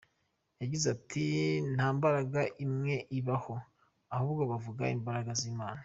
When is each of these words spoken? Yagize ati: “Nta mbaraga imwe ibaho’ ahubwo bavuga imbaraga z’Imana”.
Yagize 0.61 0.85
ati: 0.95 1.25
“Nta 1.73 1.87
mbaraga 1.95 2.41
imwe 2.65 2.95
ibaho’ 3.19 3.55
ahubwo 4.15 4.41
bavuga 4.51 4.83
imbaraga 4.97 5.31
z’Imana”. 5.41 5.79